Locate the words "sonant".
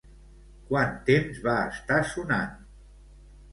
2.17-2.59